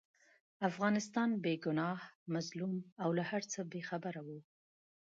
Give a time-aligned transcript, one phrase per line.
[0.69, 2.01] افغانستان بې ګناه،
[2.33, 4.39] مظلوم او له هرڅه بې خبره وو.